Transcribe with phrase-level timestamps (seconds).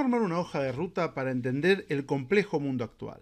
[0.00, 3.20] cómo armar una hoja de ruta para entender el complejo mundo actual.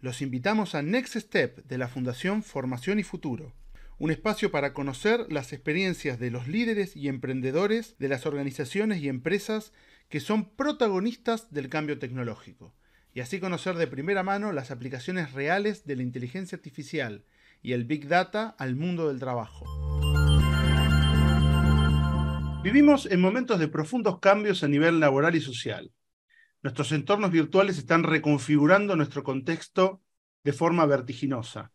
[0.00, 3.52] Los invitamos a Next Step de la Fundación Formación y Futuro,
[3.98, 9.08] un espacio para conocer las experiencias de los líderes y emprendedores de las organizaciones y
[9.08, 9.72] empresas
[10.08, 12.74] que son protagonistas del cambio tecnológico,
[13.14, 17.26] y así conocer de primera mano las aplicaciones reales de la inteligencia artificial
[17.62, 19.66] y el Big Data al mundo del trabajo.
[22.64, 25.92] Vivimos en momentos de profundos cambios a nivel laboral y social.
[26.68, 30.02] Nuestros entornos virtuales están reconfigurando nuestro contexto
[30.44, 31.72] de forma vertiginosa.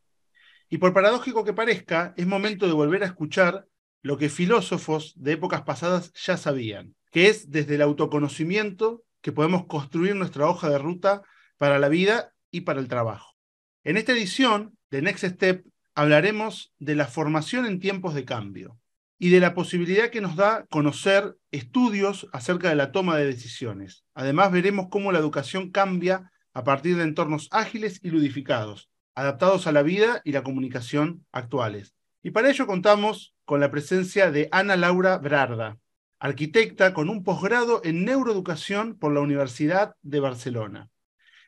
[0.69, 3.65] Y por paradójico que parezca, es momento de volver a escuchar
[4.03, 9.65] lo que filósofos de épocas pasadas ya sabían, que es desde el autoconocimiento que podemos
[9.65, 11.23] construir nuestra hoja de ruta
[11.57, 13.35] para la vida y para el trabajo.
[13.83, 15.65] En esta edición de Next Step
[15.95, 18.77] hablaremos de la formación en tiempos de cambio
[19.23, 24.03] y de la posibilidad que nos da conocer estudios acerca de la toma de decisiones.
[24.13, 29.71] Además, veremos cómo la educación cambia a partir de entornos ágiles y ludificados, adaptados a
[29.71, 31.95] la vida y la comunicación actuales.
[32.21, 35.77] Y para ello contamos con la presencia de Ana Laura Brarda,
[36.19, 40.89] arquitecta con un posgrado en neuroeducación por la Universidad de Barcelona.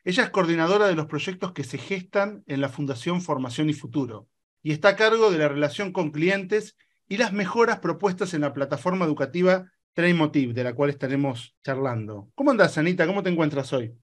[0.02, 4.28] Ella es coordinadora de los proyectos que se gestan en la Fundación Formación y Futuro
[4.62, 6.74] y está a cargo de la relación con clientes
[7.08, 12.30] y las mejoras propuestas en la plataforma educativa Trainmotiv, de la cual estaremos charlando.
[12.34, 13.06] ¿Cómo andas, Anita?
[13.06, 13.96] ¿Cómo te encuentras hoy?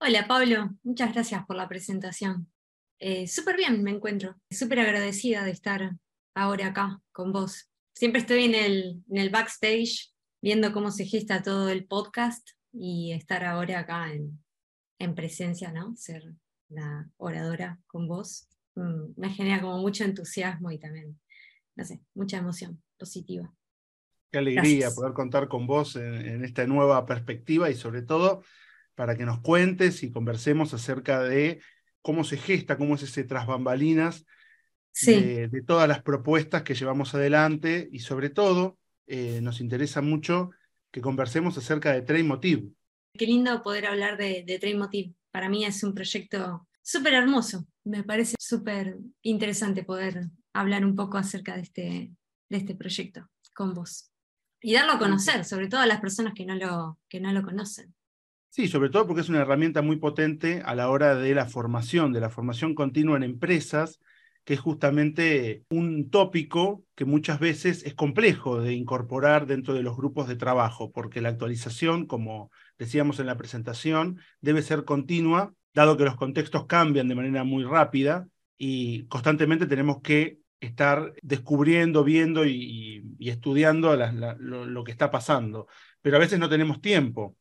[0.00, 0.70] Hola, Pablo.
[0.82, 2.50] Muchas gracias por la presentación.
[2.98, 4.36] Eh, súper bien me encuentro.
[4.50, 5.92] Súper agradecida de estar
[6.34, 7.70] ahora acá con vos.
[7.94, 10.12] Siempre estoy en el, en el backstage
[10.42, 14.42] viendo cómo se gesta todo el podcast y estar ahora acá en,
[14.98, 15.94] en presencia, ¿no?
[15.96, 16.22] Ser
[16.68, 21.18] la oradora con vos, mm, me genera como mucho entusiasmo y también,
[21.76, 23.52] no sé, mucha emoción positiva.
[24.30, 28.42] Qué alegría poder contar con vos en, esta nueva perspectiva y sobre todo
[28.94, 31.60] para que nos cuentes y conversemos acerca de
[32.02, 34.26] cómo se gesta, cómo es ese tras bambalinas
[35.02, 40.50] de, todas las propuestas que llevamos adelante y sobre todo eh, nos interesa mucho
[40.90, 42.70] que conversemos acerca de Train Motive,
[43.16, 47.66] Qué lindo poder hablar de, de Para mí es un proyecto súper hermoso.
[47.84, 50.26] Me parece súper interesante poder
[50.60, 52.10] hablar un poco acerca de este,
[52.48, 54.10] de este proyecto con vos.
[54.60, 57.42] Y darlo a conocer, sobre todo a las personas que no, lo, que no lo
[57.42, 57.94] conocen.
[58.50, 62.12] Sí, sobre todo porque es una herramienta muy potente a la hora de la formación,
[62.12, 64.00] de la formación continua en empresas,
[64.44, 69.96] que es justamente un tópico que muchas veces es complejo de incorporar dentro de los
[69.96, 75.96] grupos de trabajo, porque la actualización, como decíamos en la presentación, debe ser continua, dado
[75.96, 82.46] que los contextos cambian de manera muy rápida y constantemente tenemos que estar descubriendo, viendo
[82.46, 85.66] y, estudiando lo, que está pasando.
[86.02, 87.36] Pero a veces no tenemos tiempo.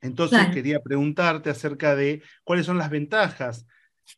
[0.00, 3.66] Entonces quería preguntarte acerca de cuáles son las ventajas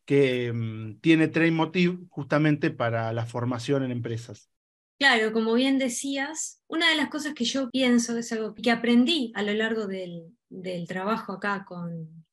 [0.05, 4.49] que mm, tiene Train Motive justamente para la formación en empresas.
[4.99, 9.31] Claro, como bien decías, una de las cosas que yo pienso es algo que aprendí
[9.35, 10.31] a lo largo del,
[10.87, 12.23] trabajo acá con,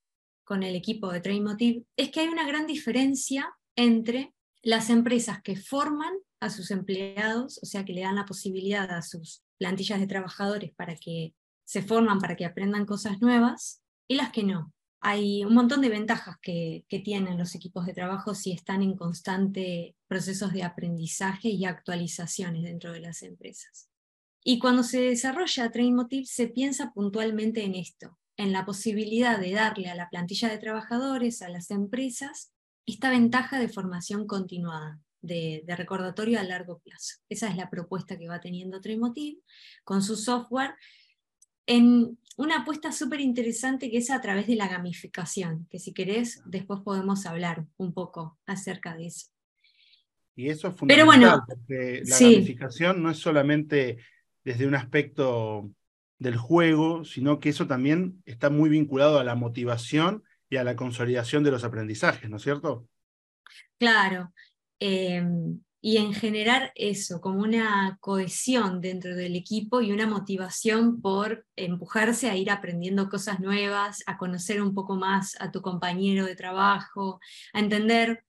[0.45, 4.35] con, el equipo de Train Motive, es que hay una gran diferencia entre
[4.69, 9.01] las empresas que forman a sus empleados, o sea, que le dan la posibilidad a
[9.01, 11.33] sus plantillas de trabajadores para que
[11.65, 15.89] se forman, para que aprendan cosas nuevas, y las que no hay un montón de
[15.89, 21.65] ventajas que, tienen los equipos de trabajo si están en constante procesos de aprendizaje y
[21.65, 23.89] actualizaciones dentro de las empresas.
[24.45, 29.53] Y cuando se desarrolla Train Motive se piensa puntualmente en esto, en la posibilidad de
[29.53, 32.53] darle a la plantilla de trabajadores, a las empresas,
[32.93, 37.17] esta ventaja de formación continuada, de, de recordatorio a largo plazo.
[37.29, 39.41] Esa es la propuesta que va teniendo Train Motive
[39.85, 40.75] con su software
[41.67, 46.41] en una apuesta súper interesante que es a través de la gamificación, que si querés
[46.47, 49.27] después podemos hablar un poco acerca de eso.
[50.35, 53.99] Y eso es fundamental, porque la gamificación no es solamente
[54.45, 55.71] desde un aspecto
[56.19, 60.77] del juego, sino que eso también está muy vinculado a la motivación y a la
[60.77, 62.89] consolidación de los aprendizajes, ¿no es cierto?
[63.79, 64.33] Claro.
[64.79, 71.47] Em, y en generar eso, como una cohesión dentro del equipo y una motivación por
[71.55, 76.35] empujarse a ir aprendiendo cosas nuevas, a conocer un poco más a tu compañero de
[76.35, 77.21] trabajo,
[77.53, 78.25] a entender,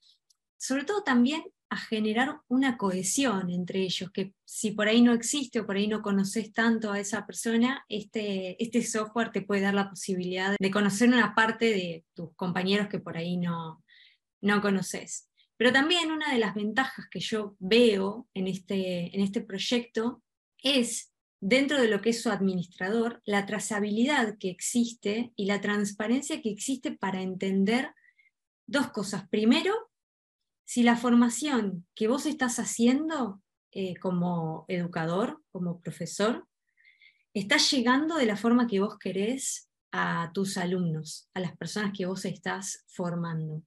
[0.57, 5.59] sobre todo también a generar una cohesión entre ellos, que si por ahí no existe
[5.59, 9.75] o por ahí no conoces tanto a esa persona, este, este software te puede dar
[9.75, 13.83] la posibilidad de conocer una parte de tus compañeros que por ahí no,
[14.41, 15.29] no conoces.
[15.57, 20.23] Pero también una de las ventajas que yo veo en este, en este proyecto
[20.63, 21.11] es
[21.41, 26.49] dentro de lo que es su administrador, la trazabilidad que existe y la transparencia que
[26.49, 27.91] existe para entender
[28.67, 29.27] dos cosas.
[29.29, 29.88] Primero,
[30.69, 36.47] si la formación que vos estás haciendo eh, como educador, como profesor,
[37.33, 42.05] está llegando de la forma que vos querés a tus alumnos, a las personas que
[42.05, 43.63] vos estás formando.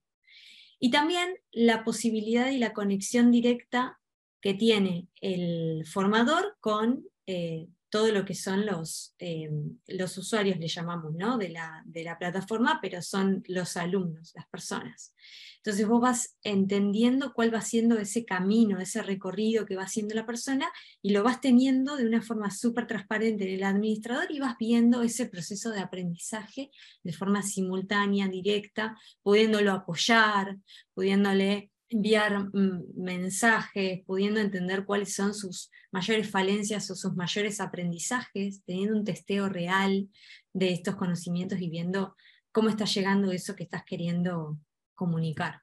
[0.78, 3.99] Y también la posibilidad y la conexión directa
[4.40, 9.50] que tiene el formador con eh, todo lo que son los, eh,
[9.86, 11.36] los usuarios, le llamamos, ¿no?
[11.36, 15.14] de, la, de la plataforma, pero son los alumnos, las personas.
[15.58, 20.24] Entonces vos vas entendiendo cuál va siendo ese camino, ese recorrido que va haciendo la
[20.24, 20.72] persona
[21.02, 25.02] y lo vas teniendo de una forma súper transparente en el administrador y vas viendo
[25.02, 26.70] ese proceso de aprendizaje
[27.02, 30.56] de forma simultánea, directa, pudiéndolo apoyar,
[30.94, 38.62] pudiéndole enviar mm, mensajes, pudiendo entender cuáles son sus mayores falencias o sus mayores aprendizajes,
[38.64, 40.08] teniendo un testeo real
[40.52, 42.16] de estos conocimientos y viendo
[42.50, 44.58] cómo está llegando eso que estás queriendo
[44.94, 45.60] comunicar.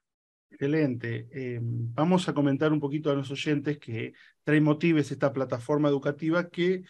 [0.50, 1.28] Excelente.
[1.32, 4.12] Em, vamos a comentar un poquito a los oyentes que
[4.44, 6.82] Trainmotive es esta plataforma educativa que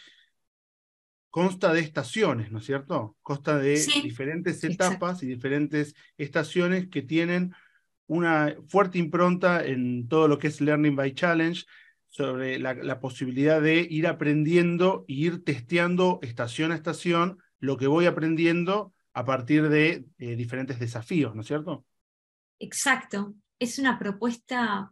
[1.28, 3.16] consta de estaciones, ¿no es cierto?
[3.22, 7.52] Consta de diferentes etapas y diferentes estaciones que tienen
[8.10, 11.64] una fuerte impronta en todo lo que es Learning by Challenge,
[12.08, 18.06] sobre la, posibilidad de ir aprendiendo e ir testeando estación a estación lo que voy
[18.06, 21.84] aprendiendo a partir de eh, diferentes desafíos, ¿no es cierto?
[22.58, 23.34] Exacto.
[23.60, 24.90] Es una propuesta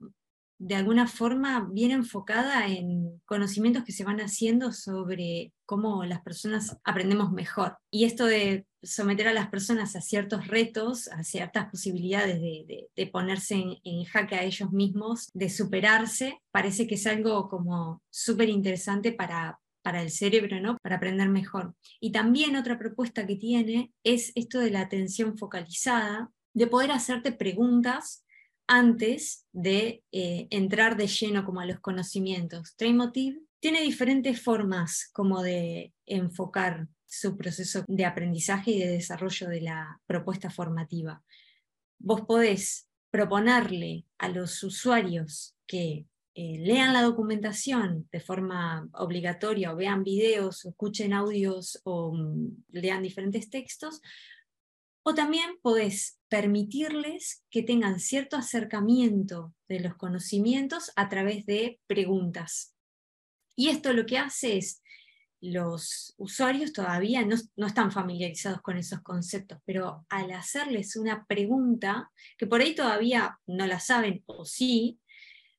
[0.58, 6.78] de alguna forma bien enfocada en conocimientos que se van haciendo sobre cómo las personas
[6.84, 7.78] aprendemos mejor.
[7.90, 13.54] Y esto de someter a las personas a ciertos retos, a ciertas posibilidades de, ponerse
[13.54, 19.12] en, en, jaque a ellos mismos, de superarse, parece que es algo como súper interesante
[19.12, 20.76] para, para el cerebro, ¿no?
[20.82, 21.74] Para aprender mejor.
[22.00, 27.32] Y también otra propuesta que tiene es esto de la atención focalizada, de poder hacerte
[27.32, 28.24] preguntas
[28.66, 32.74] antes de eh, entrar de lleno como a los conocimientos.
[32.76, 39.62] Trainmotive tiene diferentes formas como de enfocar su proceso de aprendizaje y de desarrollo de
[39.62, 41.22] la propuesta formativa.
[41.98, 49.76] Vos podés proponerle a los usuarios que eh, lean la documentación de forma obligatoria o
[49.76, 54.00] vean videos o escuchen audios o mm, lean diferentes textos,
[55.02, 62.74] o también podés permitirles que tengan cierto acercamiento de los conocimientos a través de preguntas.
[63.56, 64.82] Y esto lo que hace es,
[65.40, 72.10] los usuarios todavía no, no, están familiarizados con esos conceptos, pero al hacerles una pregunta,
[72.36, 74.98] que por ahí todavía no la saben o sí,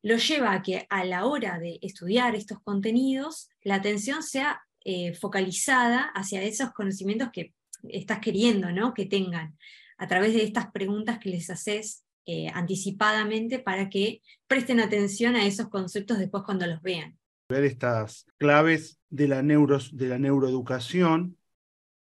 [0.01, 5.13] lo lleva a que a la hora de estudiar estos contenidos, la atención sea eh,
[5.13, 7.53] focalizada hacia esos conocimientos que
[7.89, 8.93] estás queriendo ¿no?
[8.93, 9.57] que tengan
[9.97, 15.45] a través de estas preguntas que les haces eh, anticipadamente para que presten atención a
[15.45, 17.18] esos conceptos después cuando los vean.
[17.49, 21.35] Ver estas claves de la, neuros, de la neuroeducación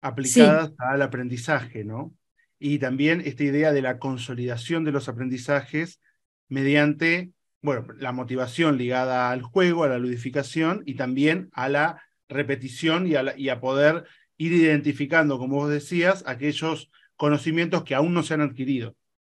[0.02, 2.14] aplicadas al aprendizaje, ¿no?
[2.58, 6.00] Y también esta idea de la consolidación de los aprendizajes
[6.48, 13.06] mediante, bueno, la motivación ligada al juego, a la ludificación y también a la repetición
[13.06, 14.04] y y a poder
[14.36, 18.96] ir identificando, como vos decías, aquellos conocimientos que aún no se han adquirido.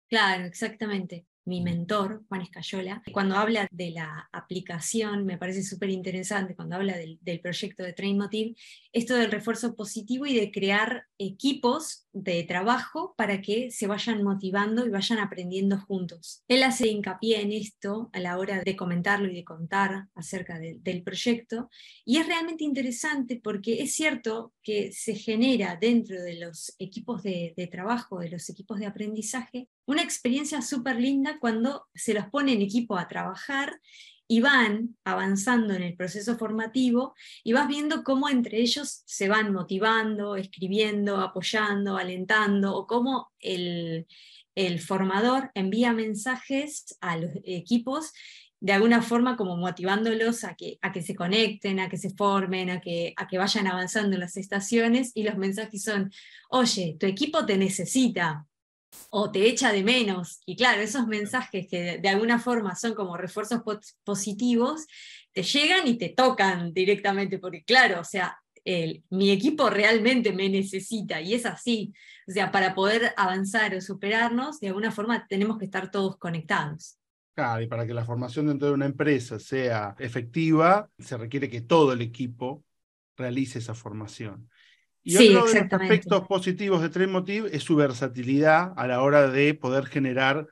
[0.09, 6.55] Claro, exactamente mi mentor, Juan Escayola, cuando habla de la aplicación, me parece súper interesante,
[6.55, 8.55] cuando habla del, proyecto de Train Motive,
[8.93, 14.87] esto del refuerzo positivo y de crear equipos de trabajo para que se vayan motivando
[14.87, 16.43] y vayan aprendiendo juntos.
[16.49, 21.03] Él hace hincapié en esto a la hora de comentarlo y de contar acerca del
[21.03, 21.71] proyecto,
[22.05, 27.55] y es realmente interesante porque es cierto que se genera dentro de los equipos de,
[27.57, 32.53] de trabajo, de los equipos de aprendizaje, una experiencia súper linda cuando se los pone
[32.53, 33.79] en equipo a trabajar
[34.31, 39.53] y van avanzando en el proceso formativo y vas viendo cómo entre ellos se van
[39.53, 44.07] motivando, escribiendo, apoyando, alentando, o cómo el,
[44.87, 48.13] formador envía mensajes a los equipos
[48.61, 52.71] de alguna forma como motivándolos a que, a que se conecten, a que se formen,
[52.71, 56.13] a que, a que vayan avanzando en las estaciones y los mensajes son,
[56.51, 58.47] oye, tu equipo te necesita,
[59.11, 60.41] o te echa de menos.
[60.47, 63.63] Y claro, esos mensajes que de, alguna forma son como refuerzos
[64.05, 64.87] positivos,
[65.33, 68.39] te llegan y te tocan directamente, porque claro, o sea,
[69.11, 71.93] mi equipo realmente me necesita y es así.
[72.29, 76.99] O sea, para poder avanzar o superarnos, de alguna forma tenemos que estar todos conectados.
[77.35, 81.61] Claro, y para que la formación dentro de una empresa sea efectiva, se requiere que
[81.61, 82.65] todo el equipo
[83.17, 84.49] realice esa formación.
[85.03, 89.55] Y otro de los aspectos positivos de Trainmotive es su versatilidad a la hora de
[89.55, 90.47] poder generar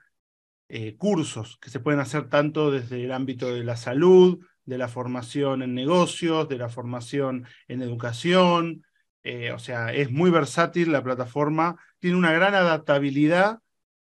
[0.69, 4.89] eh, cursos que se pueden hacer tanto desde el ámbito de la salud, de la
[4.89, 8.85] formación en negocios, de la formación en educación.
[9.23, 13.59] Eh, o sea, es muy versátil la plataforma, tiene una gran adaptabilidad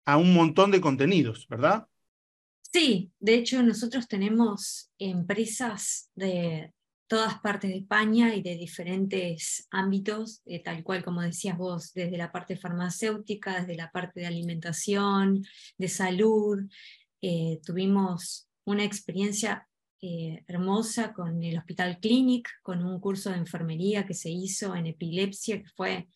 [0.05, 1.87] a un montón de contenidos, ¿verdad?
[2.71, 6.73] Sí, de hecho nosotros tenemos empresas de,
[7.07, 12.17] todas partes de España y de diferentes ámbitos, eh, tal cual como decías vos, desde
[12.17, 15.45] la parte farmacéutica, desde la parte de alimentación,
[15.77, 16.59] de salud.
[17.21, 19.67] Eh, tuvimos una experiencia
[20.01, 24.87] eh, hermosa con el Hospital Clinic, con un curso de enfermería que se hizo en
[24.87, 26.07] epilepsia, que fue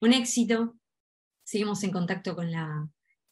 [0.00, 0.76] un éxito.
[1.42, 2.88] Seguimos en contacto con la,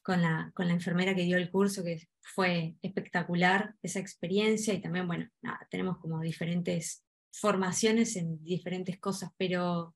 [0.09, 4.81] con la, con la enfermera que dio el curso, que fue espectacular esa experiencia y
[4.81, 5.29] también, bueno,
[5.71, 9.95] tenemos como diferentes formaciones en diferentes cosas, pero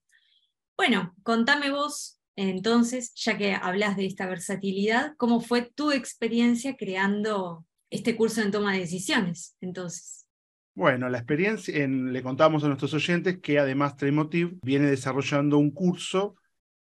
[0.76, 7.64] bueno, contame vos entonces, ya que hablas de esta versatilidad, ¿cómo fue tu experiencia creando
[7.88, 9.56] este curso en toma de decisiones?
[9.62, 10.26] Entonces.
[10.74, 16.36] Bueno, la experiencia, le contamos a nuestros oyentes que además Tremotive viene desarrollando un curso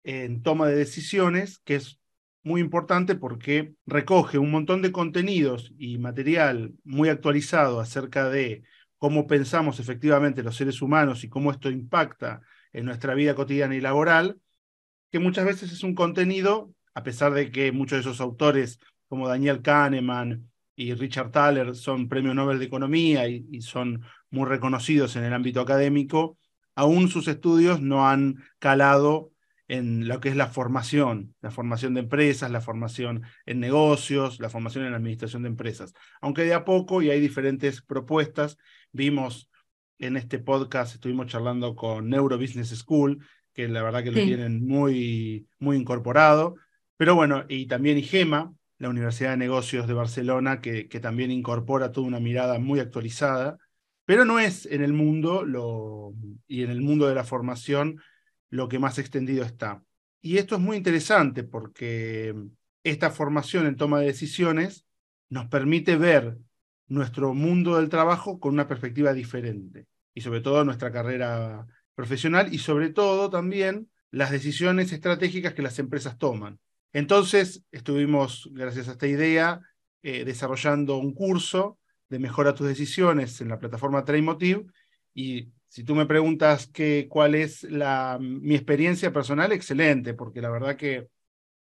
[0.02, 2.01] en toma de decisiones que es
[2.42, 8.62] muy importante porque recoge un montón de contenidos y material muy actualizado acerca de
[8.98, 12.40] cómo pensamos efectivamente los seres humanos y cómo esto impacta
[12.72, 14.40] en nuestra vida cotidiana y laboral,
[15.10, 19.28] que muchas veces es un contenido, a pesar de que muchos de esos autores como
[19.28, 25.16] Daniel Kahneman y Richard Thaler son premio Nobel de Economía y, y son muy reconocidos
[25.16, 26.38] en el ámbito académico,
[26.74, 29.31] aún sus estudios no han calado
[29.72, 34.50] en lo que es la formación, la formación de empresas, la formación en negocios, la
[34.50, 35.94] formación en la administración de empresas.
[36.20, 38.58] Aunque de a poco, y hay diferentes propuestas,
[38.92, 39.50] vimos
[39.98, 43.24] en este podcast, estuvimos charlando con Neuro Business School,
[43.54, 46.56] que la verdad que lo tienen muy, muy incorporado,
[46.98, 51.92] pero bueno, y también IGEMA, la Universidad de Negocios de Barcelona, que, que también incorpora
[51.92, 53.56] toda una mirada muy actualizada,
[54.04, 56.12] pero no es en el mundo lo,
[56.46, 58.02] y en el mundo de la formación
[58.52, 59.82] lo que más extendido está.
[60.20, 62.34] Y esto es muy interesante porque
[62.84, 64.84] esta formación en toma de decisiones
[65.30, 66.36] nos permite ver
[66.86, 72.58] nuestro mundo del trabajo con una perspectiva diferente y sobre todo nuestra carrera profesional y
[72.58, 76.60] sobre todo también las decisiones estratégicas que las empresas toman.
[76.92, 79.62] Entonces estuvimos, gracias a esta idea,
[80.02, 81.78] eh, desarrollando un curso
[82.10, 84.66] de mejora tus decisiones en la plataforma Trainmotive
[85.14, 90.50] y si tú me preguntas que, cuál es la, mi experiencia personal, excelente, porque la
[90.50, 91.08] verdad que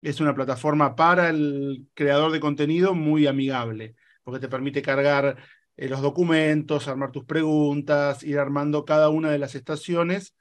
[0.00, 5.36] es una plataforma para el creador de contenido muy amigable, porque te permite cargar
[5.76, 10.34] eh, los documentos, armar tus preguntas, ir armando cada una de las estaciones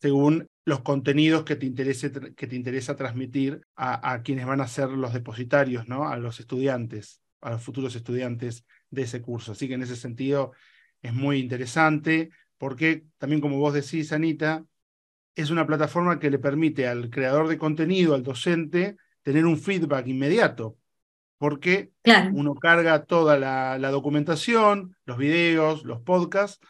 [0.00, 4.68] según los contenidos que te, interese, que te interesa transmitir a, a, quienes van a
[4.68, 6.08] ser los depositarios, ¿no?
[6.08, 9.50] a los estudiantes, a los futuros estudiantes de ese curso.
[9.50, 10.52] Así que en ese sentido
[11.02, 14.66] es muy interesante porque también como vos decís, Anita,
[15.34, 20.06] es una plataforma que le permite al creador de contenido, al docente, tener un feedback
[20.06, 20.76] inmediato,
[21.38, 21.90] porque
[22.34, 26.60] uno carga toda la, documentación, los videos, los podcasts,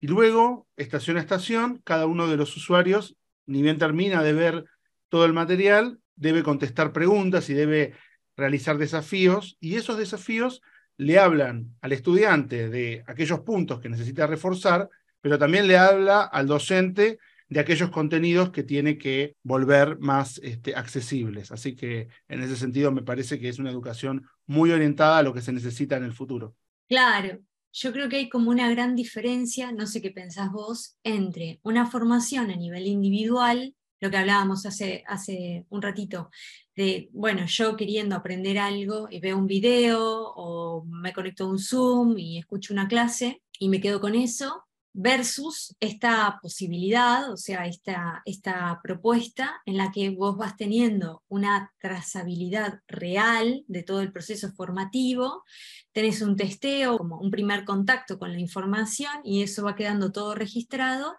[0.00, 3.16] y luego, estación a estación, cada uno de los usuarios,
[3.46, 4.64] ni bien termina de ver
[5.08, 7.94] todo el material, debe contestar preguntas y debe
[8.36, 10.60] realizar desafíos, y esos desafíos
[10.96, 14.90] le hablan al estudiante de aquellos puntos que necesita reforzar
[15.24, 20.76] pero también le habla al docente de aquellos contenidos que tiene que volver más este,
[20.76, 21.50] accesibles.
[21.50, 25.32] Así que en ese sentido me parece que es una educación muy orientada a lo
[25.32, 26.56] que se necesita en el futuro.
[26.90, 27.38] Claro,
[27.72, 31.86] yo creo que hay como una gran diferencia, no sé qué pensás vos, entre una
[31.86, 36.28] formación a nivel individual, lo que hablábamos hace, hace un ratito,
[36.76, 41.58] de, bueno, yo queriendo aprender algo y veo un video o me conecto a un
[41.58, 44.63] Zoom y escucho una clase y me quedo con eso,
[44.94, 51.72] versus esta posibilidad, o sea, esta, esta propuesta en la que vos vas teniendo una
[51.78, 55.42] trazabilidad real de todo el proceso formativo,
[55.92, 60.36] tenés un testeo, como un primer contacto con la información y eso va quedando todo
[60.36, 61.16] registrado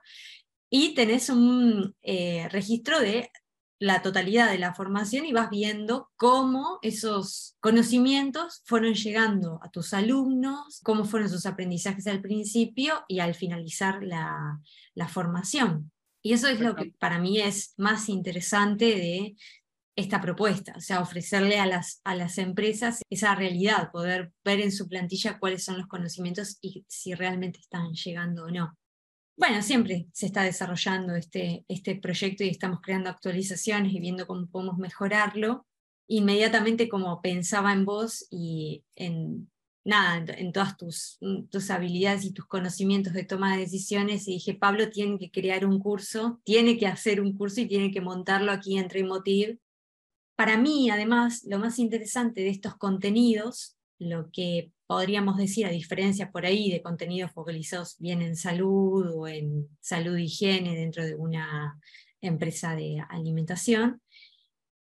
[0.69, 3.29] y tenés un eh, registro de
[3.79, 9.93] la totalidad de la formación y vas viendo cómo esos conocimientos fueron llegando a tus
[9.93, 14.61] alumnos, cómo fueron sus aprendizajes al principio y al finalizar la,
[15.09, 15.91] formación.
[16.21, 19.35] Y eso es lo que para mí es más interesante de
[19.95, 24.71] esta propuesta, o sea, ofrecerle a las, a las empresas esa realidad, poder ver en
[24.71, 28.77] su plantilla cuáles son los conocimientos y si realmente están llegando o no.
[29.37, 34.47] Bueno, siempre se está desarrollando este, este proyecto y estamos creando actualizaciones y viendo cómo
[34.47, 35.65] podemos mejorarlo.
[36.07, 39.49] Inmediatamente como pensaba en vos y en
[39.83, 41.19] nada, en, todas tus,
[41.51, 45.65] tus habilidades y tus conocimientos de toma de decisiones y dije, Pablo tiene que crear
[45.65, 49.59] un curso, tiene que hacer un curso y tiene que montarlo aquí en Tremotiv.
[50.35, 56.31] Para mí, además, lo más interesante de estos contenidos, lo que podríamos decir, a diferencia
[56.31, 61.15] por ahí de contenidos focalizados bien en salud o en salud e higiene dentro de
[61.15, 61.79] una
[62.21, 64.01] empresa de alimentación,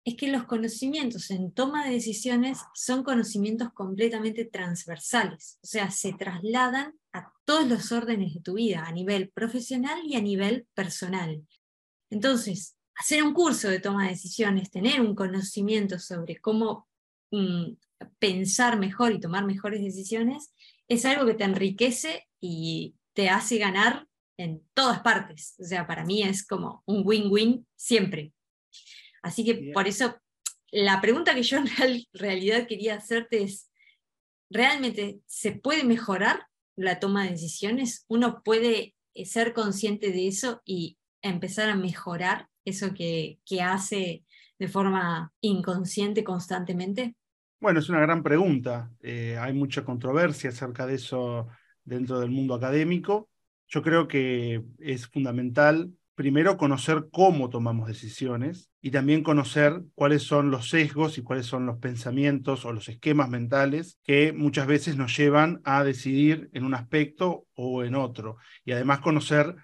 [0.04, 6.14] es que los conocimientos en toma de decisiones son conocimientos completamente transversales, o sea, se
[6.14, 11.46] trasladan a todos los órdenes de tu vida, a nivel profesional y a nivel personal.
[12.10, 16.88] Entonces, hacer un curso de toma de decisiones, tener un conocimiento sobre cómo
[17.32, 17.74] mm,
[18.20, 20.54] pensar mejor y tomar mejores decisiones,
[20.88, 24.08] es algo que te enriquece y te hace ganar
[24.38, 25.56] en todas partes.
[25.60, 28.34] O sea, para mí es como un win-win siempre.
[29.22, 30.16] Así que por eso,
[30.72, 31.68] la pregunta que yo en
[32.14, 33.70] realidad quería hacerte es,
[34.50, 38.06] ¿realmente se puede mejorar la toma de decisiones?
[38.08, 44.26] ¿Uno puede eh, ser consciente de eso y empezar a mejorar eso que, que hace
[44.60, 47.16] de forma inconsciente constantemente?
[47.62, 48.92] Bueno, es una gran pregunta.
[49.02, 51.48] Eh, hay mucha controversia acerca de eso
[51.84, 53.30] dentro del mundo académico.
[53.68, 60.50] Yo creo que es fundamental primero conocer cómo tomamos decisiones y también conocer cuáles son
[60.50, 65.16] los sesgos y cuáles son los pensamientos o los esquemas mentales que muchas veces nos
[65.16, 68.38] llevan a decidir en un aspecto o en otro.
[68.66, 69.56] Y además conocer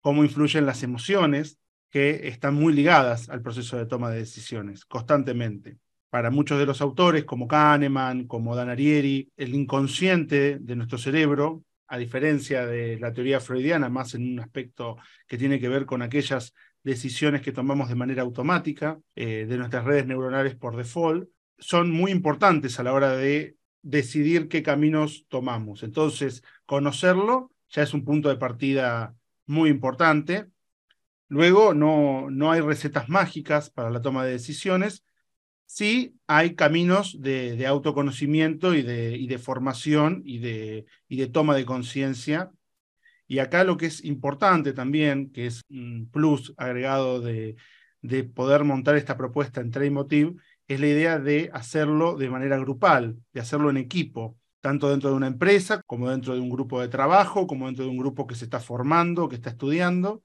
[0.00, 5.78] cómo influyen las emociones que están muy ligadas al proceso de toma de decisiones constantemente
[6.14, 11.64] para muchos de los autores, como Kahneman, como Dan Ariely, el inconsciente de nuestro cerebro,
[11.88, 16.02] a diferencia de la teoría freudiana, más en un aspecto que tiene que ver con
[16.02, 16.54] aquellas
[16.84, 21.28] decisiones que tomamos de manera automática, eh, de nuestras redes neuronales por default,
[21.58, 25.82] son muy importantes a la hora de decidir qué caminos tomamos.
[25.82, 30.46] Entonces, conocerlo ya es un punto de partida muy importante.
[31.26, 35.02] Luego, no, no hay recetas mágicas para la toma de decisiones,
[35.74, 42.52] sí hay caminos de, autoconocimiento y de, formación y de, toma de conciencia.
[43.26, 47.56] Y acá lo que es importante también, que es un plus agregado de,
[48.02, 50.34] de poder montar esta propuesta en Trainmotive,
[50.68, 55.16] es la idea de hacerlo de manera grupal, de hacerlo en equipo, tanto dentro de
[55.16, 58.36] una empresa como dentro de un grupo de trabajo, como dentro de un grupo que
[58.36, 60.22] se está formando, que está estudiando.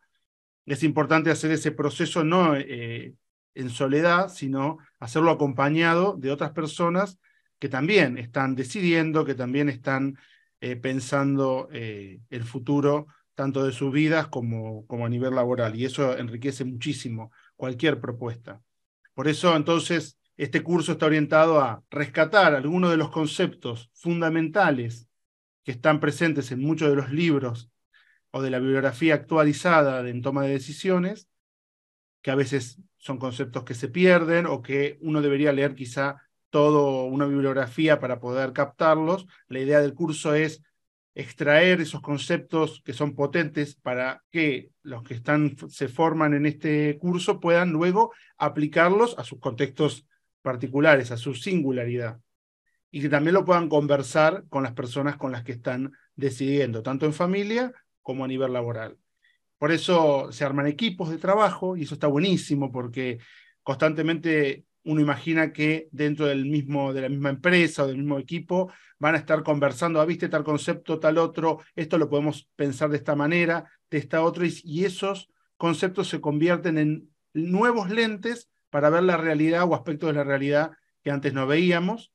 [0.67, 3.15] Es importante hacer ese proceso no eh,
[3.55, 7.19] en soledad, sino hacerlo acompañado de otras personas
[7.59, 10.17] que también están decidiendo, que también están
[10.61, 15.75] eh, pensando eh, el futuro tanto de sus vidas como, como a nivel laboral.
[15.75, 18.61] Y eso enriquece muchísimo cualquier propuesta.
[19.13, 25.07] Por eso, entonces, este curso está orientado a rescatar algunos de los conceptos fundamentales
[25.63, 27.69] que están presentes en muchos de los libros
[28.31, 31.27] o de la bibliografía actualizada en toma de decisiones
[32.21, 37.05] que a veces son conceptos que se pierden o que uno debería leer quizá toda
[37.05, 39.25] una bibliografía para poder captarlos.
[39.47, 40.61] La idea del curso es
[41.15, 46.97] extraer esos conceptos que son potentes para que los que están, se forman en este
[46.97, 50.05] curso puedan luego aplicarlos a sus contextos
[50.41, 52.19] particulares, a su singularidad.
[52.91, 57.05] Y que también lo puedan conversar con las personas con las que están decidiendo, tanto
[57.05, 58.97] en familia como a nivel laboral.
[59.59, 63.19] Por eso se arman equipos de trabajo y eso está buenísimo porque
[63.61, 68.71] constantemente uno imagina que dentro del mismo, de la misma empresa o del mismo equipo
[68.97, 72.97] van a estar conversando, ah, viste tal concepto, tal otro, esto lo podemos pensar de
[72.97, 79.03] esta manera, de esta otra, y esos conceptos se convierten en nuevos lentes para ver
[79.03, 80.71] la realidad o aspectos de la realidad
[81.03, 82.13] que antes no veíamos.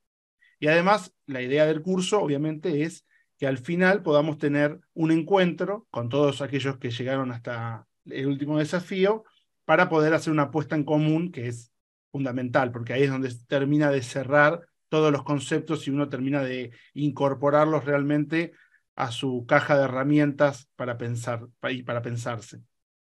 [0.59, 3.05] Y además, la idea del curso, obviamente, es
[3.45, 8.57] que al final podamos tener un encuentro con todos aquellos que llegaron hasta el último
[8.57, 9.25] desafío
[9.67, 11.71] para poder hacer una apuesta en común que es
[12.11, 16.73] fundamental, porque ahí es donde termina de cerrar todos los conceptos y uno termina de
[16.95, 18.53] incorporarlos realmente
[18.97, 22.63] a su caja de herramientas para pensar y para pensarse.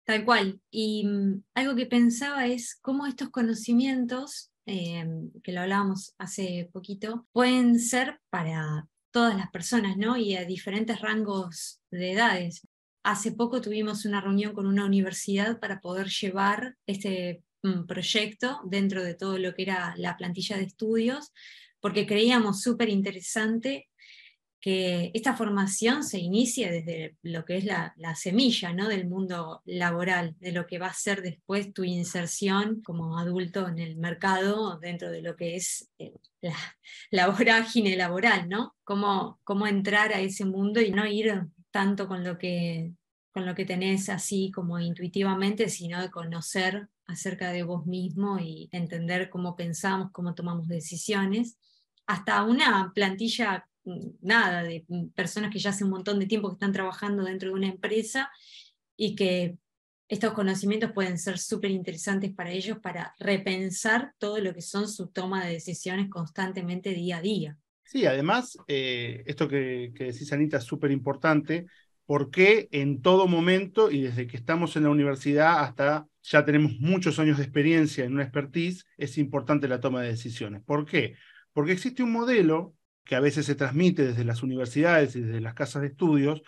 [0.04, 0.62] Tal cual.
[0.70, 5.06] Y mm, algo que pensaba es cómo estos conocimientos, eh,
[5.42, 10.16] que lo hablábamos hace poquito, pueden ser para todas las personas, ¿no?
[10.16, 12.66] Y a diferentes rangos de edades.
[13.04, 19.04] Hace poco tuvimos una reunión con una universidad para poder llevar este mm, proyecto dentro
[19.04, 21.32] de todo lo que era la plantilla de estudios,
[21.80, 23.88] porque creíamos súper interesante
[24.62, 28.88] que esta formación se inicia desde lo que es la, semilla ¿no?
[28.88, 33.80] del mundo laboral, de lo que va a ser después tu inserción como adulto en
[33.80, 36.14] el mercado dentro de lo que es eh,
[37.10, 38.76] la, vorágine laboral, ¿no?
[38.84, 42.92] Cómo, cómo entrar a ese mundo y no ir tanto con lo que
[43.32, 48.68] con lo que tenés así como intuitivamente, sino de conocer acerca de vos mismo y
[48.72, 51.56] entender cómo pensamos, cómo tomamos decisiones,
[52.06, 56.72] hasta una plantilla nada, de personas que ya hace un montón de tiempo que están
[56.72, 58.30] trabajando dentro de una empresa
[58.96, 59.56] y que
[60.08, 65.08] estos conocimientos pueden ser súper interesantes para ellos para repensar todo lo que son su
[65.08, 67.58] toma de decisiones constantemente día a día.
[67.84, 71.66] Sí, además, eh, esto que, que decís, Anita, es súper importante
[72.04, 77.18] porque en todo momento y desde que estamos en la universidad hasta ya tenemos muchos
[77.18, 80.62] años de experiencia en una expertise, es importante la toma de decisiones.
[80.62, 81.14] ¿Por qué?
[81.52, 85.54] Porque existe un modelo que a veces se transmite desde las universidades y desde las
[85.54, 86.42] casas de estudios,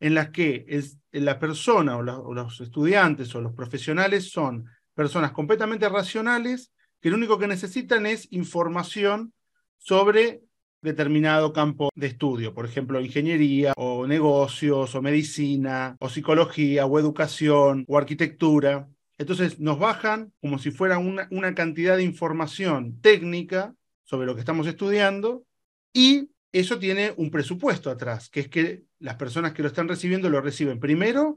[0.00, 5.88] en las que es, la persona o, los estudiantes o los profesionales son personas completamente
[5.88, 9.32] racionales que lo único que necesitan es información
[9.78, 10.42] sobre
[10.80, 17.84] determinado campo de estudio, por ejemplo, ingeniería o negocios o medicina o psicología o educación
[17.86, 18.88] o arquitectura.
[19.18, 24.40] Entonces nos bajan como si fuera una, una cantidad de información técnica sobre lo que
[24.40, 25.44] estamos estudiando
[25.92, 30.28] y eso tiene un presupuesto atrás, que es que las personas que lo están recibiendo
[30.28, 31.36] lo reciben primero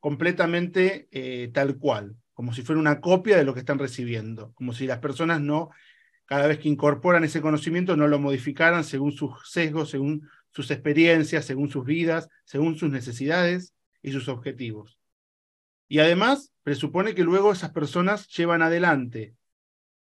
[0.00, 4.72] completamente eh, tal cual, como si fuera una copia de lo que están recibiendo, como
[4.72, 5.70] si las personas no,
[6.26, 11.44] cada vez que incorporan ese conocimiento, no lo modificaran según sus sesgos, según sus experiencias,
[11.44, 14.98] según sus vidas, según sus necesidades y sus objetivos.
[15.88, 19.34] Y además, presupone que luego esas personas llevan adelante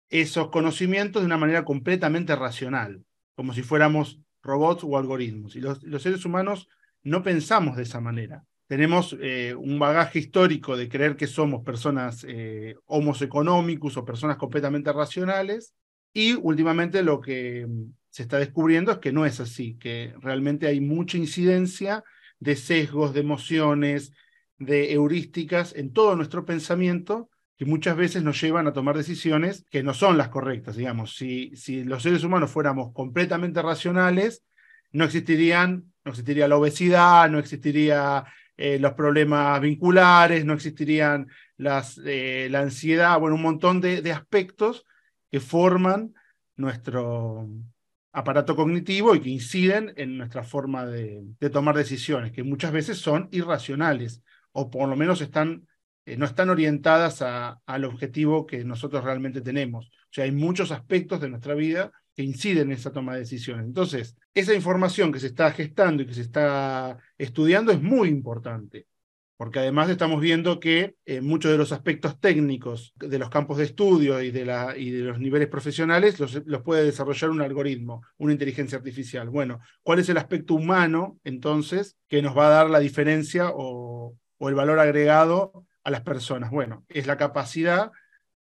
[0.09, 3.01] esos conocimientos de una manera completamente racional
[3.35, 5.55] como si fuéramos robots o algoritmos.
[5.55, 6.67] Y los, seres humanos
[7.03, 8.43] no pensamos de esa manera.
[8.67, 13.01] Tenemos eh, un bagaje histórico de creer que somos personas eh, o
[14.05, 15.73] personas completamente racionales,
[16.13, 20.67] y últimamente lo que mm, se está descubriendo es que no es así, que realmente
[20.67, 22.03] hay mucha incidencia
[22.39, 24.11] de sesgos, de emociones,
[24.57, 27.29] de heurísticas en todo nuestro pensamiento
[27.61, 30.75] que muchas veces nos llevan a tomar decisiones que no son las correctas.
[30.75, 34.43] Digamos, si, los seres humanos fuéramos completamente racionales,
[34.91, 38.25] no existirían, no existiría la obesidad, no existiría
[38.57, 41.27] eh, los problemas vinculares, no existirían
[42.03, 44.83] eh, la ansiedad, bueno, un montón de, aspectos
[45.29, 46.15] que forman
[46.55, 47.47] nuestro
[48.11, 53.29] aparato cognitivo y que inciden en nuestra forma de, tomar decisiones, que muchas veces son
[53.31, 55.67] irracionales o por lo menos están
[56.05, 59.87] eh, no están orientadas al objetivo que nosotros realmente tenemos.
[59.87, 63.65] O sea, hay muchos aspectos de nuestra vida que inciden en esa toma de decisiones.
[63.65, 68.87] Entonces, esa información que se está gestando y que se está estudiando es muy importante,
[69.37, 73.65] porque además estamos viendo que eh, muchos de los aspectos técnicos de los campos de
[73.65, 78.01] estudio y de, la, y de los niveles profesionales los, los, puede desarrollar un algoritmo,
[78.17, 79.29] una inteligencia artificial.
[79.29, 84.15] Bueno, ¿cuál es el aspecto humano entonces que nos va a dar la diferencia o,
[84.37, 86.51] o el valor agregado a las personas?
[86.51, 87.91] Bueno, es la capacidad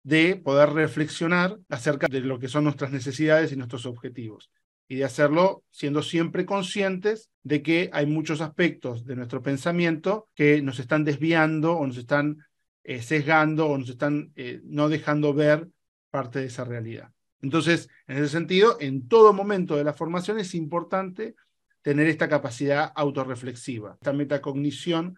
[0.03, 4.51] de poder reflexionar acerca de lo que son nuestras necesidades y nuestros objetivos
[4.87, 10.61] y de hacerlo siendo siempre conscientes de que hay muchos aspectos de nuestro pensamiento que
[10.63, 12.39] nos están desviando o nos están
[12.83, 15.67] eh, sesgando o nos están eh, no dejando ver
[16.09, 17.11] parte de esa realidad.
[17.41, 21.35] Entonces, en ese sentido, en todo momento de la formación es importante
[21.83, 25.17] tener esta capacidad autorreflexiva, esta metacognición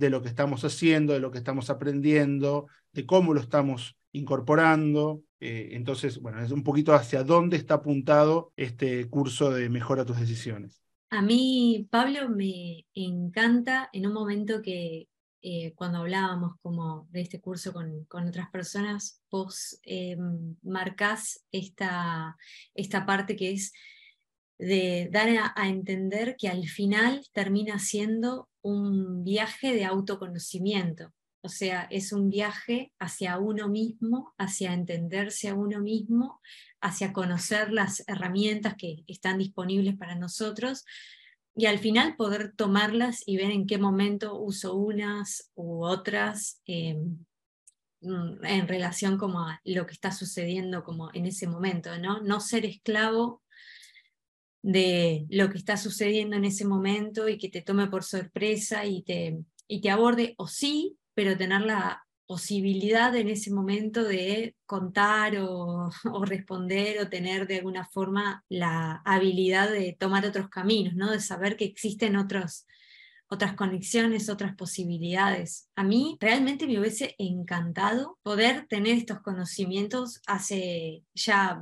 [0.00, 5.22] de lo que estamos haciendo, de lo que estamos aprendiendo, de cómo lo estamos incorporando.
[5.38, 10.18] Eh, entonces, bueno, es un poquito hacia dónde está apuntado este curso de Mejora tus
[10.18, 10.82] decisiones.
[11.10, 15.08] A mí, Pablo, me encanta en un momento que
[15.42, 20.16] eh, cuando hablábamos como de este curso con, con otras personas, vos eh,
[20.62, 22.36] marcás esta,
[22.74, 23.72] esta parte que es
[24.60, 31.12] de dar a, entender que al final termina siendo un viaje de autoconocimiento.
[31.42, 36.40] O sea, es un viaje hacia uno mismo, hacia entenderse a uno mismo,
[36.80, 40.84] hacia conocer las herramientas que están disponibles para nosotros
[41.56, 46.96] y al final poder tomarlas y ver en qué momento uso unas u otras eh,
[48.02, 52.20] mm, en relación como a lo que está sucediendo como en ese momento, ¿no?
[52.20, 53.42] No ser esclavo
[54.62, 59.02] de lo que está sucediendo en ese momento y que te tome por sorpresa y
[59.02, 65.36] te, y te aborde, o sí, pero tener la, posibilidad en ese momento de contar
[65.40, 65.90] o,
[66.24, 71.10] responder o tener de alguna forma la habilidad de tomar otros caminos, ¿no?
[71.10, 72.68] de saber que existen otros,
[73.26, 75.68] otras conexiones, otras posibilidades.
[75.74, 81.60] A mí realmente me hubiese encantado poder tener estos conocimientos hace ya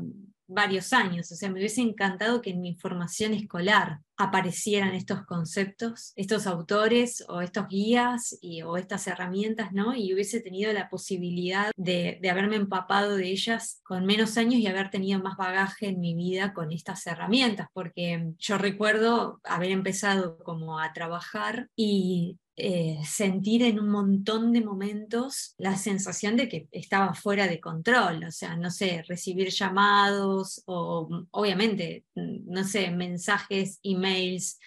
[0.49, 6.13] varios años, o sea, me hubiese encantado que en mi formación escolar aparecieran estos conceptos,
[6.17, 9.95] estos autores o estos guías y, o estas herramientas, ¿no?
[9.95, 14.67] Y hubiese tenido la posibilidad de, de, haberme empapado de ellas con menos años y
[14.67, 20.39] haber tenido más bagaje en mi vida con estas herramientas, porque yo recuerdo haber empezado
[20.39, 26.69] como a trabajar y eh, sentir en un montón de momentos la sensación de que
[26.73, 32.65] estaba fuera de control, o sea, no sé, recibir llamados o mm, obviamente, mm, no
[32.65, 34.59] sé, mensajes, emails,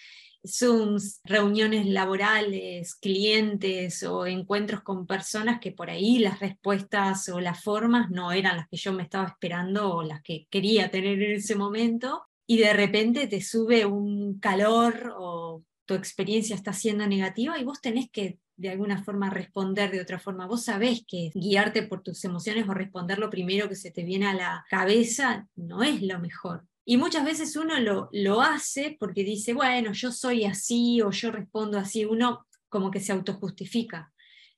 [0.44, 7.62] Zooms, reuniones laborales, clientes o encuentros con personas que por ahí las respuestas o las
[7.62, 11.36] formas no eran las que yo me estaba esperando o las que quería tener en
[11.36, 17.58] ese momento y de repente te sube un calor o tu experiencia está siendo negativa
[17.58, 20.46] y vos tenés que de alguna forma responder de otra forma.
[20.46, 24.26] Vos sabés que guiarte por tus emociones o responder lo primero que se te viene
[24.26, 26.66] a la cabeza no es lo mejor.
[26.86, 31.30] Y muchas veces uno lo, lo hace porque dice, bueno, yo soy así o yo
[31.30, 34.10] respondo así, uno como que se autojustifica.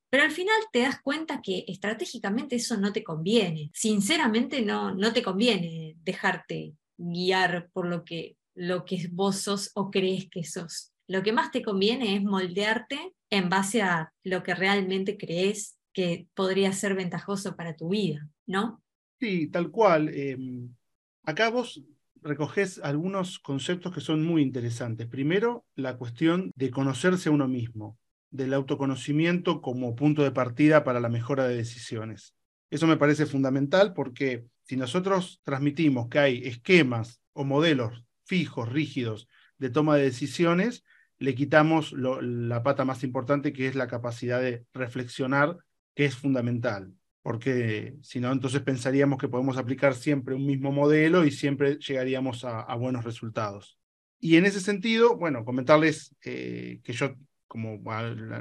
[0.08, 3.72] Pero al final te das cuenta que estratégicamente eso no te conviene.
[3.74, 9.90] Sinceramente no, no te conviene dejarte guiar por lo que, lo que vos sos o
[9.90, 14.54] crees que sos lo que más te conviene es moldearte en base a lo que
[14.54, 18.82] realmente crees que podría ser ventajoso para tu vida, ¿no?
[19.20, 20.08] Sí, tal cual.
[20.08, 20.74] Em,
[21.22, 21.82] acá vos
[22.20, 25.06] recoges algunos conceptos que son muy interesantes.
[25.06, 27.98] Primero, la cuestión de conocerse a uno mismo,
[28.30, 32.34] del autoconocimiento como punto de partida para la mejora de decisiones.
[32.70, 39.28] Eso me parece fundamental porque si nosotros transmitimos que hay esquemas o modelos fijos, rígidos
[39.58, 40.82] de toma de decisiones,
[41.24, 45.56] le quitamos la pata más importante, que es la capacidad de reflexionar,
[45.94, 51.24] que es fundamental, porque si no, entonces pensaríamos que podemos aplicar siempre un mismo modelo
[51.24, 53.78] y siempre llegaríamos a, buenos resultados.
[54.20, 57.14] Y en ese sentido, bueno, comentarles eh, que yo,
[57.46, 57.80] como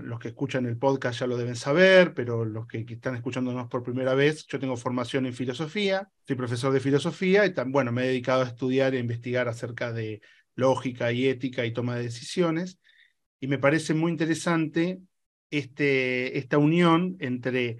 [0.01, 3.83] los que escuchan el podcast ya lo deben saber, pero los que, están escuchándonos por
[3.83, 8.07] primera vez, yo tengo formación en filosofía, soy profesor de filosofía y bueno, me he
[8.07, 10.21] dedicado a estudiar e investigar acerca de
[10.55, 12.79] lógica y ética y toma de decisiones.
[13.39, 15.01] Y me parece muy interesante
[15.51, 17.77] este, esta unión entre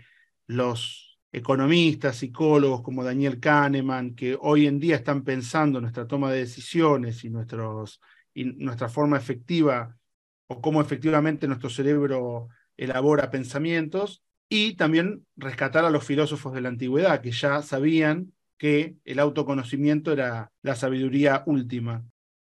[0.47, 6.39] los economistas, psicólogos como Daniel Kahneman, que hoy en día están pensando nuestra toma de
[6.39, 7.99] decisiones y, nuestros,
[8.33, 9.97] y nuestra forma efectiva
[10.47, 16.69] o cómo efectivamente nuestro cerebro elabora pensamientos, y también rescatar a los filósofos de la
[16.69, 22.03] antigüedad, que ya sabían que el autoconocimiento era la sabiduría última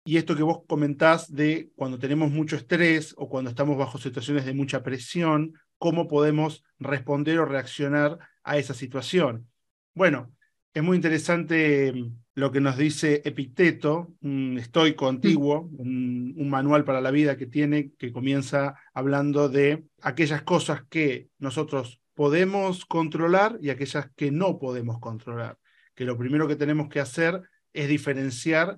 [0.09, 4.43] y esto que vos comentás de cuando tenemos mucho estrés o cuando estamos bajo situaciones
[4.43, 9.47] de mucha presión, cómo podemos responder o reaccionar a esa situación.
[9.93, 10.31] Bueno,
[10.73, 16.85] es muy interesante mm, lo que nos dice Epicteto, un estoico antiguo, un, un, manual
[16.85, 23.59] para la vida que tiene, que comienza hablando de aquellas cosas que nosotros podemos controlar
[23.61, 25.59] y aquellas que no podemos controlar.
[25.93, 27.43] Que lo primero que tenemos que hacer
[27.73, 28.75] es diferenciar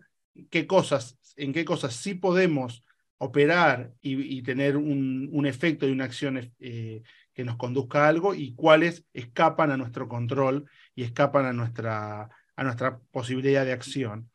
[0.50, 2.84] qué cosas en qué cosas sí podemos
[3.17, 8.56] operar y, tener un, efecto y una acción eh, que nos conduzca a algo y
[8.56, 10.65] cuáles escapan a nuestro control
[10.96, 14.32] y escapan a nuestra, a nuestra posibilidad de acción.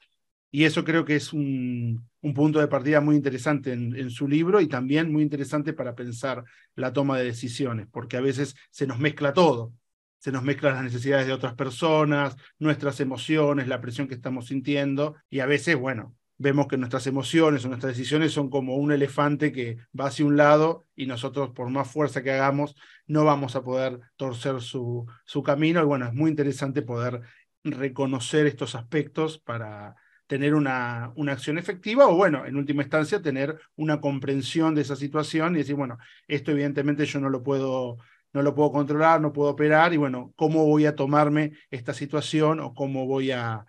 [0.53, 4.67] Y eso creo que es un, punto de partida muy interesante en, su libro y
[4.67, 9.33] también muy interesante para pensar la toma de decisiones, porque a veces se nos mezcla
[9.33, 9.73] todo.
[10.19, 15.17] Se nos mezclan las necesidades de otras personas, nuestras emociones, la presión que estamos sintiendo
[15.31, 19.53] y a veces, bueno, vemos que nuestras emociones o nuestras decisiones son como un elefante
[19.53, 22.77] que va hacia un lado y nosotros por más fuerza que hagamos
[23.07, 25.81] no vamos a poder torcer su, su camino.
[25.81, 27.21] Y bueno, es muy interesante poder
[27.65, 33.59] reconocer estos aspectos para tener una, una acción efectiva o bueno, en última instancia, tener
[33.77, 37.99] una comprensión de esa situación y decir, bueno, esto evidentemente yo no lo puedo
[38.37, 42.61] no lo puedo controlar, no puedo operar y bueno, ¿cómo voy a tomarme esta situación
[42.61, 43.67] o cómo voy a,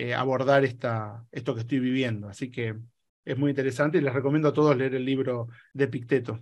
[0.00, 2.28] eh, abordar esta, esto que estoy viviendo.
[2.28, 2.76] Así que
[3.24, 6.38] es muy interesante y les recomiendo a todos leer el libro de Picteto.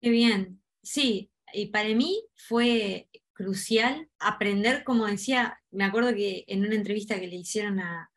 [0.00, 0.60] Qué bien.
[0.82, 7.20] Sí, y para mí fue crucial aprender, como decía, me acuerdo que en una entrevista
[7.20, 8.10] que le hicieron a,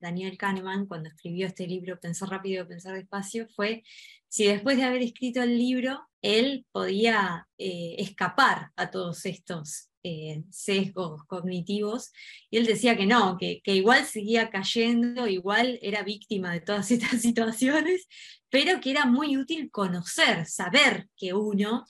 [0.00, 3.82] Daniel Kahneman cuando escribió este libro, Pensar rápido, pensar despacio, fue
[4.28, 10.44] si después de haber escrito el libro, él podía eh, escapar a todos estos eh,
[10.50, 12.12] sesgos cognitivos,
[12.50, 16.90] y él decía que no, que, que, igual seguía cayendo, igual era víctima de todas
[16.90, 18.06] estas situaciones,
[18.50, 21.84] pero que era muy útil conocer, saber que uno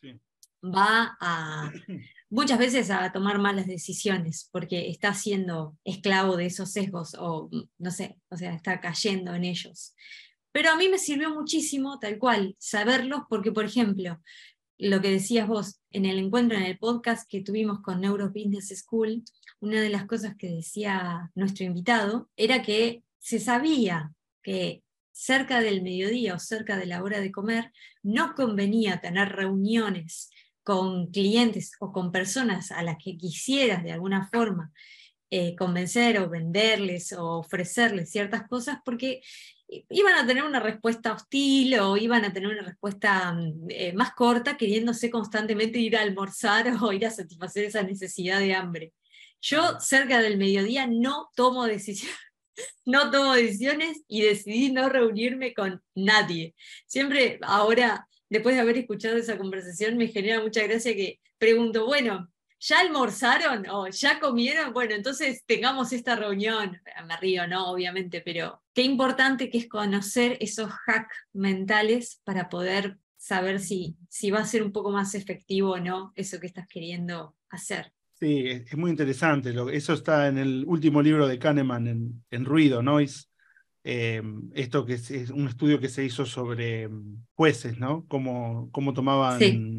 [0.63, 1.73] va a,
[2.31, 7.91] muchas veces a tomar malas decisiones porque está siendo esclavo de esos sesgos o no
[7.91, 9.95] sé, o sea, está cayendo en ellos.
[10.53, 14.21] Pero a mí me sirvió muchísimo, tal cual, saberlos porque, por ejemplo,
[14.79, 18.69] lo que decías vos en el encuentro, en el podcast que tuvimos con Neuro Business
[18.79, 19.25] School,
[19.61, 24.13] una de las cosas que decía nuestro invitado era que se sabía
[24.43, 27.73] que cerca del mediodía o cerca de la hora de comer
[28.05, 30.31] no convenía tener reuniones
[30.69, 34.71] con clientes o con personas a las que quisieras de alguna forma
[35.31, 39.23] eh, convencer o venderles o ofrecerles ciertas cosas porque
[39.89, 44.13] iban a tener una respuesta hostil o iban a tener una respuesta mm, eh, más
[44.13, 48.93] corta queriéndose constantemente ir a almorzar o ir a satisfacer esa necesidad de hambre.
[49.41, 52.15] Yo cerca del mediodía no tomo decisiones.
[52.85, 56.57] No tomo decisiones y decidí no reunirme con nadie.
[56.87, 62.31] Siempre ahora después de haber escuchado esa conversación, me genera mucha gracia que pregunto, bueno,
[62.61, 64.73] ¿ya almorzaron o ya comieron?
[64.73, 66.81] Bueno, entonces tengamos esta reunión.
[67.07, 67.71] Me río, ¿no?
[67.71, 74.31] Obviamente, pero qué importante que es conocer esos hacks mentales para poder saber si, si
[74.31, 77.93] va a ser un poco más efectivo o no eso que estás queriendo hacer.
[78.15, 79.55] Sí, es muy interesante.
[79.73, 83.27] Eso está en el último libro de Kahneman, en, en Ruido, Noise,
[83.91, 84.23] eh,
[84.53, 88.05] esto que es, un estudio que se hizo sobre mm, jueces, ¿no?
[88.07, 89.39] Cómo, cómo tomaban,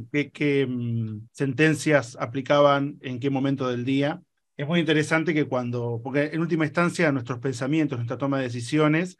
[0.09, 4.19] qué, mm, sentencias aplicaban en qué momento del día.
[4.57, 9.15] Es muy interesante que cuando, porque en última instancia nuestros pensamientos, nuestra toma de decisiones,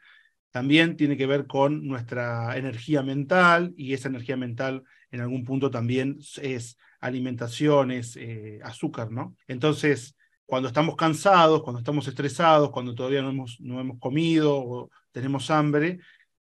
[0.50, 5.70] también tiene que ver con nuestra energía mental y esa energía mental en algún punto
[5.70, 9.36] también es alimentación, es eh, azúcar, ¿no?
[9.46, 10.16] Entonces,
[10.50, 15.48] cuando estamos cansados, cuando estamos estresados, cuando todavía no hemos, no hemos comido o tenemos
[15.48, 16.00] hambre,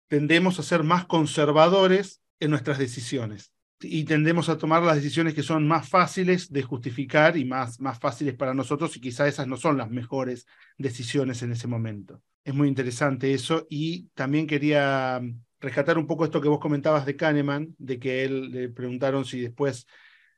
[0.07, 5.43] tendemos a ser más conservadores en nuestras decisiones y tendemos a tomar las decisiones que
[5.43, 9.57] son más fáciles de justificar y más, más fáciles para nosotros y quizá esas no
[9.57, 12.21] son las mejores decisiones en ese momento.
[12.45, 15.21] Es muy interesante eso y también quería
[15.59, 19.41] rescatar un poco esto que vos comentabas de Kahneman, de que él le preguntaron si
[19.41, 19.85] después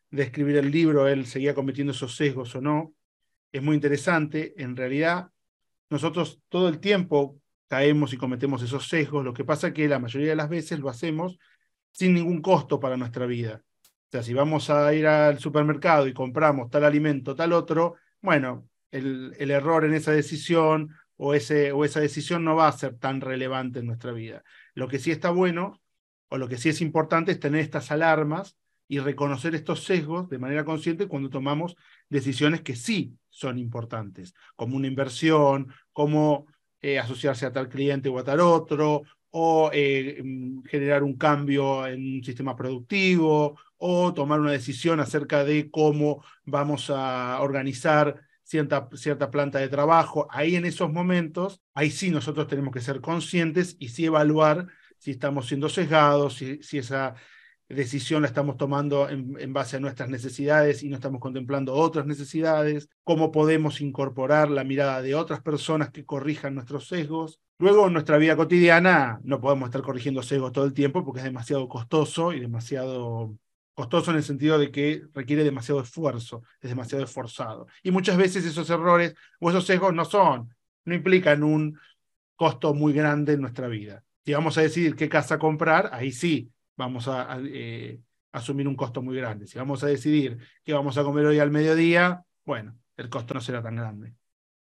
[0.09, 2.95] de escribir el libro él seguía cometiendo esos sesgos o no
[3.51, 4.53] es muy interesante.
[4.61, 5.29] En realidad,
[5.89, 9.23] nosotros todo el tiempo caemos y cometemos esos sesgos.
[9.23, 11.37] Lo que pasa es que la mayoría de las veces lo hacemos
[11.91, 13.61] sin ningún costo para nuestra vida.
[13.63, 18.67] O sea, si vamos a ir al supermercado y compramos tal alimento, tal otro, bueno,
[18.91, 22.97] el, el error en esa decisión o, ese, o esa decisión no va a ser
[22.97, 24.43] tan relevante en nuestra vida.
[24.73, 25.79] Lo que sí está bueno
[26.29, 28.57] o lo que sí es importante es tener estas alarmas
[28.91, 31.77] y reconocer estos sesgos de manera consciente cuando tomamos
[32.09, 36.45] decisiones que sí son importantes, como una inversión, como
[36.81, 41.87] eh, asociarse a tal cliente o a tal otro, o eh, mm, generar un cambio
[41.87, 48.89] en un sistema productivo, o tomar una decisión acerca de cómo vamos a organizar cierta,
[48.95, 50.27] cierta planta de trabajo.
[50.31, 55.11] Ahí en esos momentos, ahí sí nosotros tenemos que ser conscientes y sí evaluar si
[55.11, 57.15] estamos siendo sesgados, si, si esa
[57.73, 62.89] decisión la estamos tomando en, base a nuestras necesidades y no estamos contemplando otras necesidades,
[63.03, 67.39] cómo podemos incorporar la mirada de otras personas que corrijan nuestros sesgos.
[67.59, 71.25] Luego, en nuestra vida cotidiana no podemos estar corrigiendo sesgos todo el tiempo porque es
[71.25, 73.35] demasiado costoso y demasiado
[73.73, 77.67] costoso en el sentido de que requiere demasiado esfuerzo, es demasiado esforzado.
[77.83, 80.53] Y muchas veces esos errores o esos sesgos no son,
[80.85, 81.79] no implican un
[82.35, 84.03] costo muy grande en nuestra vida.
[84.25, 87.99] Si vamos a decidir qué casa comprar, ahí sí, vamos a, eh,
[88.31, 89.45] asumir un costo muy grande.
[89.45, 93.41] Si vamos a decidir que vamos a comer hoy al mediodía, bueno, el costo no
[93.41, 94.15] será tan grande.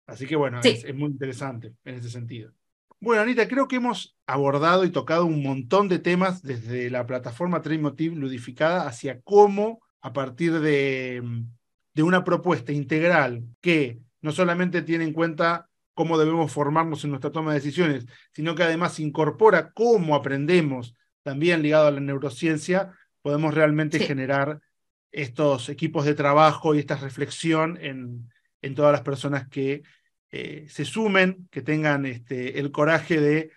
[0.05, 2.53] Así que bueno, es, muy interesante en ese sentido.
[2.99, 7.61] Bueno, Anita, creo que hemos abordado y tocado un montón de temas desde la plataforma
[7.61, 11.21] Trainmotiv ludificada hacia cómo, a partir de,
[11.93, 17.31] de una propuesta integral que no solamente tiene en cuenta cómo debemos formarnos en nuestra
[17.31, 20.95] toma de decisiones, sino que además incorpora cómo aprendemos
[21.27, 24.61] también ligado a la neurociencia, podemos realmente generar
[25.11, 28.31] estos equipos de trabajo y esta reflexión en,
[28.61, 29.83] en todas las personas que
[30.31, 33.51] eh, se sumen, que tengan este, el coraje de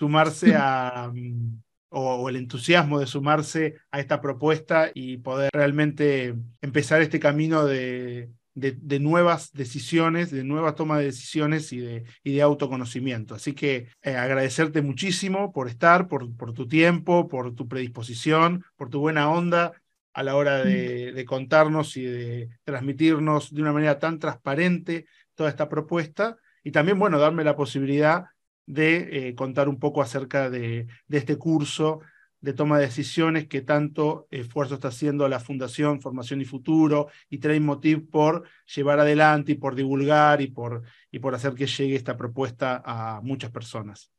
[0.00, 7.02] sumarse a, mm, o, el entusiasmo de sumarse a esta propuesta y poder realmente empezar
[7.02, 12.42] este camino de, de, nuevas decisiones, de nuevas tomas de decisiones y de, y de
[12.42, 13.34] autoconocimiento.
[13.34, 18.90] Así que eh, agradecerte muchísimo por estar, por, por tu tiempo, por tu predisposición, por
[18.90, 19.72] tu buena onda
[20.12, 25.48] a la hora de, de, contarnos y de transmitirnos de una manera tan transparente toda
[25.48, 28.26] esta propuesta y también, bueno, darme la posibilidad
[28.66, 32.00] de eh, contar un poco acerca de, de, este curso
[32.42, 37.38] de toma de decisiones que tanto esfuerzo está haciendo la Fundación Formación y Futuro y
[37.38, 41.94] Train Motiv por llevar adelante y por divulgar y por, y por hacer que llegue
[41.94, 44.10] esta propuesta a muchas personas.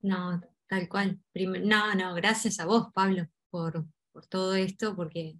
[0.00, 1.18] No, tal cual.
[1.34, 5.36] no, no, gracias a vos, Pablo, por, por todo esto, porque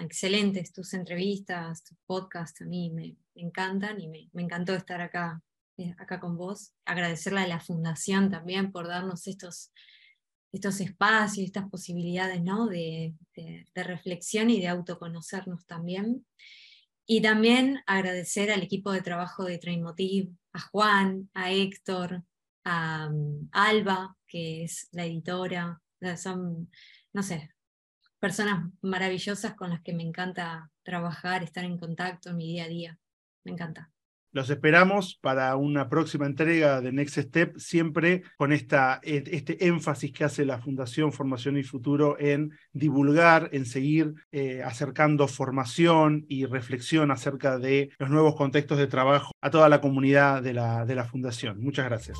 [0.00, 5.42] excelentes tus entrevistas, tus podcasts, a mí me, encantan y me, me, encantó estar acá,
[5.76, 6.72] eh, acá con vos.
[6.86, 9.72] Agradecerle a la Fundación también por darnos estos,
[10.52, 12.66] estos espacios, estas posibilidades ¿no?
[12.66, 16.26] de, de, reflexión y de autoconocernos también.
[17.06, 22.22] Y también agradecer al equipo de trabajo de Trainmotiv, a Juan, a Héctor,
[22.64, 25.80] a, mm, Alba, que es la editora.
[26.16, 26.70] Son,
[27.12, 27.50] no sé,
[28.20, 32.68] personas maravillosas con las que me encanta trabajar, estar en contacto en mi día a
[32.68, 32.98] día.
[33.44, 33.90] Me encanta.
[34.32, 40.10] Los esperamos para una próxima entrega de Next Step, siempre con esta, e, este énfasis
[40.12, 46.46] que hace la Fundación Formación y Futuro en divulgar, en seguir eh, acercando formación y
[46.46, 50.94] reflexión acerca de los nuevos contextos de trabajo a toda la comunidad de la, de
[50.94, 51.62] la Fundación.
[51.62, 52.18] Muchas gracias.